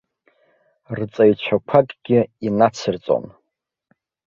Рҵаҩцәақәакгьы 0.97 2.19
инацырҵон. 2.47 3.25